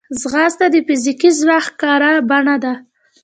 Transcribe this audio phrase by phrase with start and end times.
[0.21, 2.73] ځغاسته د فزیکي ځواک ښکاره بڼه ده